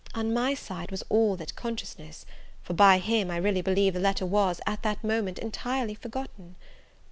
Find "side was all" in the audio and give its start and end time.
0.55-1.35